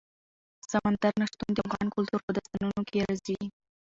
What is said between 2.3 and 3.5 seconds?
داستانونو کې راځي.